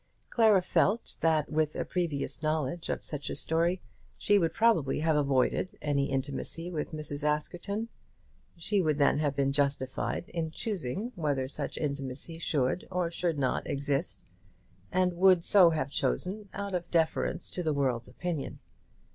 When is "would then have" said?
8.81-9.35